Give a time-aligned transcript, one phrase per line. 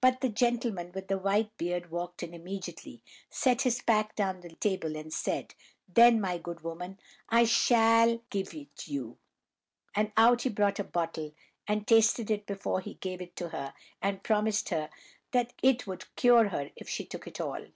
[0.00, 4.40] But the gentleman with the white beard walked in immediately, set his pack down on
[4.40, 5.54] the table, and said,
[5.86, 9.18] 'Then, my good woman, I shall give it you;'
[9.94, 11.34] and out he brought a bottle,
[11.84, 14.88] tasted it before he gave it to her, and promised her
[15.32, 17.66] that it would cure her if she took it all."